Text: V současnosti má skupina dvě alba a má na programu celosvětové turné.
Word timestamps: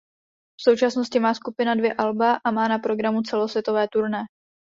V 0.59 0.61
současnosti 0.63 1.19
má 1.19 1.33
skupina 1.33 1.75
dvě 1.75 1.93
alba 1.93 2.39
a 2.45 2.51
má 2.51 2.67
na 2.67 2.77
programu 2.79 3.21
celosvětové 3.21 3.87
turné. 3.87 4.23